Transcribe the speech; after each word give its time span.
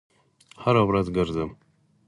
هره 0.63 0.81
ورځ 0.87 1.07
ګرځم 1.15 1.49